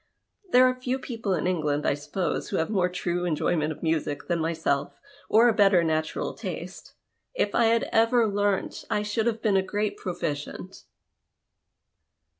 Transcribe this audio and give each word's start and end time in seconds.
There 0.51 0.65
are 0.67 0.73
few 0.73 0.97
people 0.97 1.35
in 1.35 1.45
England, 1.45 1.85
I 1.85 1.93
suppose, 1.93 2.49
who 2.49 2.57
have 2.57 2.71
more 2.71 2.89
true 2.89 3.23
enjoyment 3.23 3.71
of 3.71 3.83
music 3.83 4.25
than 4.27 4.39
myself, 4.39 4.99
or 5.29 5.47
a 5.47 5.53
better 5.53 5.83
natural 5.83 6.33
taste. 6.33 6.95
If 7.35 7.53
I 7.53 7.65
had 7.65 7.83
ever 7.91 8.27
learnt, 8.27 8.83
I 8.89 9.03
should 9.03 9.27
have 9.27 9.43
been 9.43 9.57
a 9.57 9.61
great 9.61 9.97
proficient." 9.97 10.85